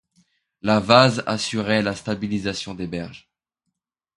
La 0.63 0.79
vase 0.79 1.21
assurait 1.27 1.83
la 1.83 1.93
stabilisation 1.93 2.73
des 2.73 2.87
berges. 2.87 3.29